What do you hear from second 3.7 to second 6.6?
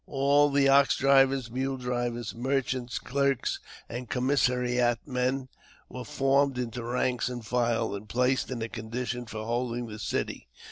and commissariat' men were formed